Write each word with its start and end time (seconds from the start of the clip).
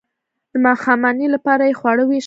د 0.51 0.53
ماښامنۍ 0.65 1.27
لپاره 1.35 1.63
یې 1.69 1.77
خواړه 1.79 2.03
ویشل. 2.05 2.19